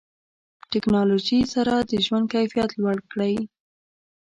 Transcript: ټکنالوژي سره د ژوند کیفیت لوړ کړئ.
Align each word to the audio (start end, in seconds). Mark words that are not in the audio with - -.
ټکنالوژي 0.71 1.39
سره 1.53 1.73
د 1.89 1.91
ژوند 2.05 2.25
کیفیت 2.33 2.69
لوړ 2.81 2.97
کړئ. 3.11 3.35